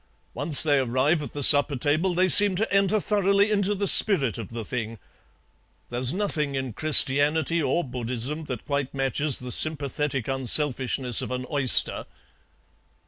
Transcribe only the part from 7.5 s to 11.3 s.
or Buddhism that quite matches the sympathetic unselfishness of